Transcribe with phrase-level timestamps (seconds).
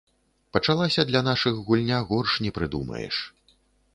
[0.55, 3.21] Пачалася для нашых гульня горш не прыдумаеш.